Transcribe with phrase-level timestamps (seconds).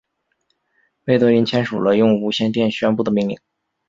[1.05, 3.37] 魏德林签署了用无线电宣布的命令。